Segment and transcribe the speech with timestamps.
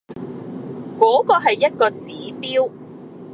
[0.97, 2.05] 嗰個係一個指
[2.41, 2.71] 標